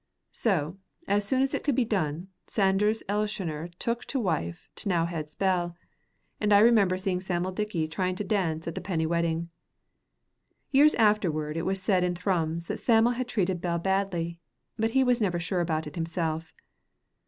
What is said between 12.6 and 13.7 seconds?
that Sam'l had treated